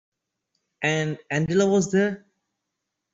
And 0.81 1.19
Angela 1.29 1.69
was 1.69 1.91
there? 1.91 2.25